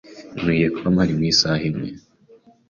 Nkwiye 0.37 0.67
kuba 0.75 0.89
mpari 0.95 1.13
mu 1.17 1.23
isaha 1.31 1.63
imwe. 1.69 1.89